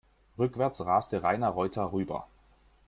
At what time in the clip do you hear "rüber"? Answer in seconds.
1.93-2.27